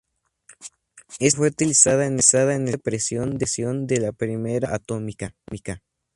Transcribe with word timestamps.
Esta 1.19 1.19
gema 1.19 1.37
fue 1.37 1.47
utilizada 1.49 2.07
en 2.07 2.13
el 2.15 2.23
sensor 2.23 2.63
de 2.63 2.79
presión 2.79 3.37
de 3.85 3.99
la 3.99 4.11
primera 4.13 4.69
bomba 4.69 4.75
atómica. 4.75 5.35